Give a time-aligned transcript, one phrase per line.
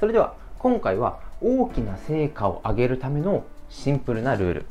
[0.00, 4.66] それでは今回は大きな成果を上げるためのシンプルなルール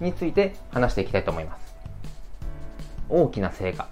[0.00, 1.74] について話していきたいと思います。
[3.08, 3.88] 大きな成果。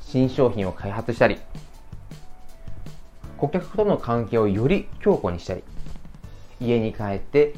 [0.00, 1.38] 新商品を開発したり
[3.38, 5.64] 顧客との関係をより強固にしたり
[6.60, 7.54] 家に帰って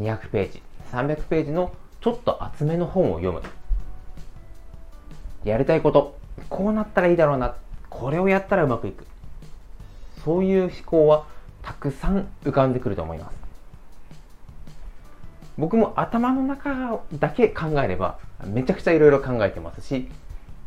[0.00, 3.42] 200ページ300ページのちょっと厚めの本を読む。
[5.44, 6.18] やりたいこと
[6.48, 7.54] こうなったらいいだろうな。
[7.90, 9.06] これをやったらうまくいく。
[10.28, 11.24] そういう思考は
[11.62, 13.38] たくさん浮かんでくると思います。
[15.56, 20.06] 僕も頭の中だけ考えればめちゃくちゃいろいろ考えてますし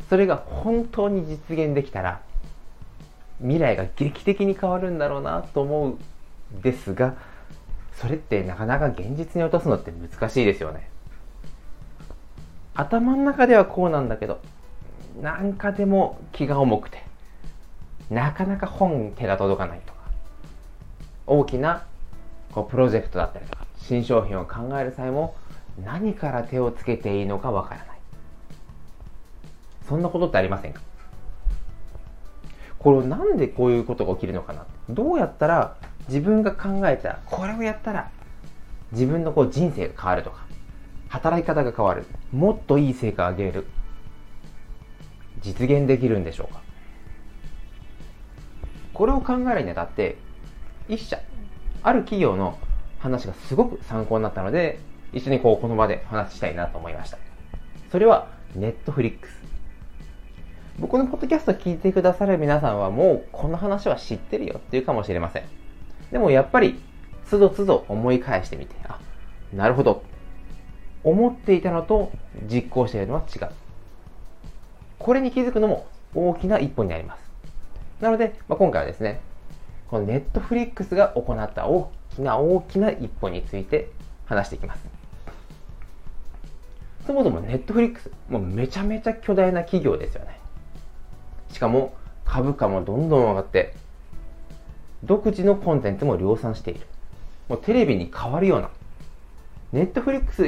[0.09, 2.21] それが本当に実現できたら
[3.39, 5.97] 未来が劇的に変わるんだろうなと思う
[6.63, 7.13] ですが
[7.93, 10.89] それってなかなか現実に落とすのって難しいですよね。
[12.73, 14.41] 頭の中ではこうなんだけど
[15.21, 17.10] なんかでも気が重くて
[18.11, 19.99] なかなか本手が届かないとか
[21.25, 21.85] 大きな
[22.51, 25.35] こうプロジェクトだったりとか新商品を考える際も
[25.83, 27.87] 何から手をつけていいのかわからない。
[29.87, 30.81] そんなことってありませんか？
[32.79, 34.65] これなんでこういうことが起きるのかな？
[34.89, 38.11] どうやったら自分が考えたこれをやったら
[38.91, 40.45] 自分のこう人生が変わるとか
[41.07, 43.67] 働き方が変わるもっといい成果を上げる
[45.41, 46.61] 実現できるんでしょうか？
[48.93, 50.17] これを考えるにあたって
[50.87, 51.19] 一社
[51.83, 52.57] ある企業の
[52.99, 54.79] 話がすごく参考になったので
[55.13, 57.17] 一緒にこうこの場で話したいなと思いました。
[57.91, 59.41] それはネットフリックス。
[60.79, 65.43] 僕のポッドキャスト聞いてくださる皆さんはもうこの話は知ってるよっていうかもしれません。
[66.11, 66.79] でもやっぱり
[67.25, 68.99] つどつど思い返してみてあ
[69.53, 70.03] なるほど。
[71.03, 72.11] 思っていたのと
[72.49, 73.49] 実行しているのは違う。
[74.99, 77.30] これに気づくのも大きな一歩になります。
[78.01, 79.21] なので、まあ、今回はですね
[79.87, 83.89] このネットフリックスが行った大きな大きな一歩について
[84.25, 84.85] 話していきます。
[87.05, 90.39] そもそもネットフリックスもうめちゃめちゃ巨大な企業ですよね。
[91.51, 91.93] しかも
[92.25, 93.73] 株価もどんどん上がって
[95.03, 96.87] 独自のコンテンツも量産している。
[97.49, 98.69] もうテレビに変わるような。
[99.73, 100.43] ネットフリックス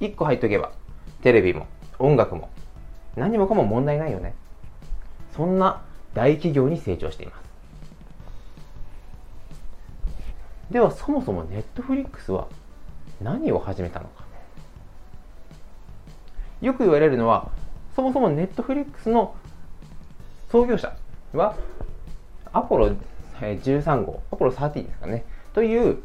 [0.00, 0.72] 1個入っとけば
[1.22, 1.66] テレビも
[1.98, 2.48] 音楽も
[3.16, 4.34] 何もかも問題ないよね。
[5.36, 5.82] そんな
[6.18, 7.48] 大企業に成長しています。
[10.72, 12.48] ではそもそもネットフリックスは
[13.22, 14.24] 何を始めたのか。
[16.60, 17.52] よく言われるのは
[17.94, 19.36] そもそもネットフリックスの
[20.50, 20.92] 創業者
[21.34, 21.54] は
[22.52, 22.96] アポロ
[23.40, 25.24] 13号アポロ13ですかね。
[25.54, 25.98] という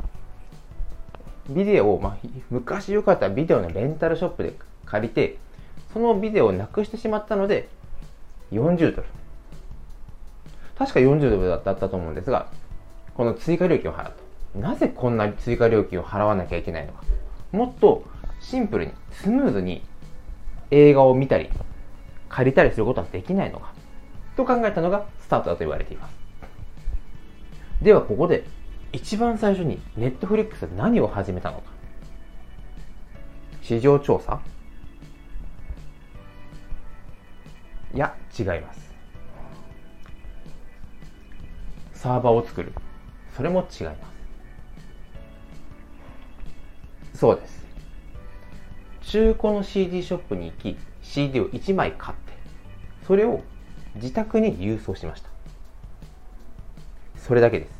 [1.49, 4.53] ビデオを、まあ、昔よかったビデオのレンタルショップで
[4.85, 5.37] 借りて
[5.91, 7.67] そのビデオをなくしてしまったので
[8.51, 9.22] 40ドル。
[10.77, 12.47] 確か40ドルだったと思うんですが
[13.13, 14.13] この追加料金を払う
[14.53, 14.59] と。
[14.59, 17.03] なぜこんなに追加料金を払わなきゃいけないのか。
[17.51, 18.03] もっと
[18.39, 19.83] シンプルにスムーズに
[20.71, 21.49] 映画を見たり
[22.29, 23.73] 借りたりすることはできないのか。
[24.35, 26.15] と考えたのがスタートだと言われています。
[27.81, 28.43] ではここで
[28.91, 31.63] 一番最初にネットフリックスは何を始めたのか。
[33.61, 34.39] 市場調査？
[37.93, 38.92] いや違います。
[42.03, 42.73] サーバーを作る。
[43.33, 43.95] それも違いま
[47.13, 47.17] す。
[47.17, 47.65] そうです。
[49.03, 52.33] 中古の CD ショップに行き CD を1枚買って
[53.07, 53.41] それを
[53.95, 55.29] 自宅に郵送しました。
[57.15, 57.71] それだけです。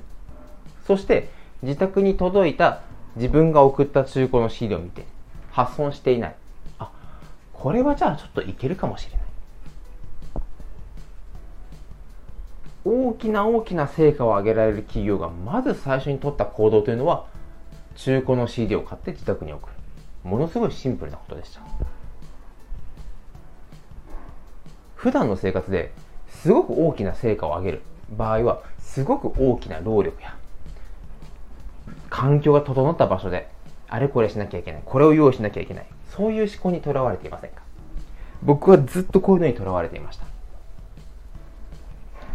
[0.88, 1.28] そして
[1.62, 2.80] 自宅に届いた
[3.18, 5.06] 自分が送った中古の CD を見て
[5.52, 6.36] 発送していない。
[6.80, 6.90] あ
[7.52, 9.23] これはじゃあちょっといけるかもしれない。
[12.86, 17.26] 大きな大きな成果を上げられる企業がまず最初に取った行動というのは
[17.96, 19.74] 中古の CD を買って自宅に送る。
[20.30, 21.62] ものすごいシンプルなことでした。
[24.96, 25.92] 普段の生活で
[26.30, 27.82] すごく大きな成果を上げる
[28.18, 30.36] 場合はすごく大きな労力や
[32.10, 33.50] 環境が整った場所で
[33.90, 35.86] あれこれしなきゃいけないこれを用意しなきゃいけない
[36.16, 37.62] そういう思考にとらわれていませんか？
[38.44, 40.26] 僕はずっとこういうのにとらわれていました。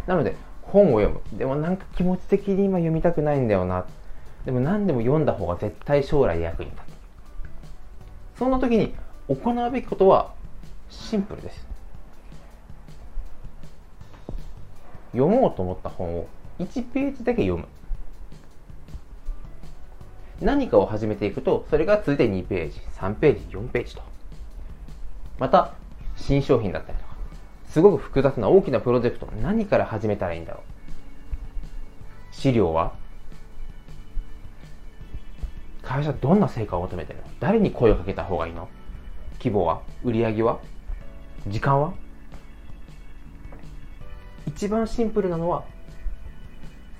[0.09, 1.37] なので本を読む。
[1.37, 3.85] でもなんか気持ち的に今読みたくないんだよな。
[4.43, 6.81] でも何でも読んだ方が絶対将来役に立
[8.35, 8.39] つ。
[8.39, 8.95] そんな時に
[9.27, 10.33] 行うべきことは
[10.89, 11.63] シンプルです。
[15.11, 16.27] 読もうと思った本を
[16.57, 17.67] 1ページだけ読む。
[20.41, 24.01] 何かを始めていくとそれが続いて2ページ3ページ4ページと。
[25.37, 25.75] また
[26.15, 27.08] 新商品だったりと
[27.69, 29.27] すごく複雑な大きなプロジェクト。
[29.41, 32.35] 何から始めたらいいんだろう。
[32.35, 32.93] 資料は？
[35.83, 37.25] 会社どんな成果を求めてるの？
[37.39, 38.67] 誰に声をかけた方がいいの？
[39.37, 39.81] 規模は？
[40.03, 40.59] 売り上げは？
[41.47, 41.93] 時間は？
[44.47, 45.63] 一番シンプルなのは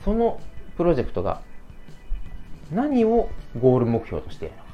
[0.06, 0.40] その
[0.78, 1.42] プロジェクトが
[2.72, 3.30] 何を
[3.60, 4.70] ゴール目標としているのか。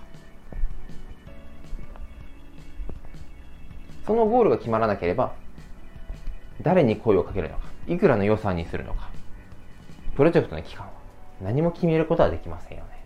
[4.06, 5.34] そのゴールが決まらなければ
[6.62, 9.10] 誰に声をかけるのかいくらの予算にするのか。
[10.16, 10.92] プロジェクトの期間は
[11.42, 13.06] 何も決めることはできませんよね。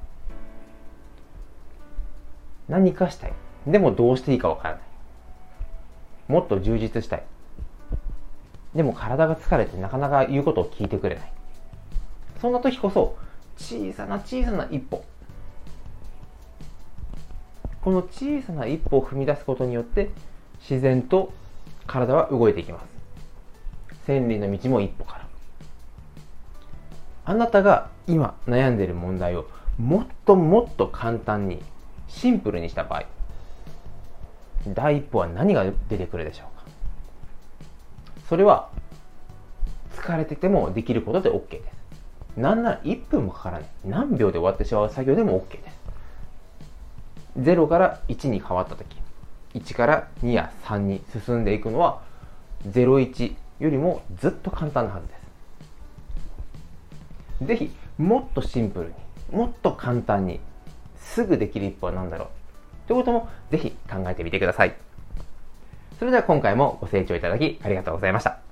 [2.67, 3.33] 何かしたい。
[3.65, 4.81] でもどうしていいかわからない。
[6.27, 7.23] もっと充実したい。
[8.75, 11.33] でも体が疲れてなかなか言うことを聞いてくれない。
[12.39, 13.17] そんな時こそ
[13.57, 15.03] 小さな小さな一歩。
[17.81, 20.09] この小さな一歩を踏み出すことによって
[20.59, 21.33] 自然と
[21.87, 22.98] 体は動いていきます。
[24.09, 25.27] 千里の道も一歩から。
[27.25, 29.45] あなたが今悩んでいる問題を
[29.77, 31.61] もっともっと簡単に
[32.07, 33.03] シンプルにした場合
[34.65, 36.65] 第一歩は何が出てくるでしょうか？
[38.27, 38.69] それは
[39.95, 42.39] 疲れててもできることで OK です。
[42.39, 43.69] なんなら1分もかからない。
[43.85, 45.77] 何秒で終わってしまう作業でも OK です。
[47.37, 48.97] 0から1に変わった時
[49.53, 52.01] 1から2や3に進んでいくのは
[52.67, 55.13] 01よりもずっと簡単なはずで
[57.41, 57.47] す。
[57.47, 58.93] ぜひもっとシンプルに
[59.31, 60.39] もっと簡単に
[60.97, 62.27] すぐできる一歩は何だろう。
[62.87, 64.75] ということもぜひ考えてみてください。
[65.99, 68.48] それでは今回もご清聴いただきありがとうございました。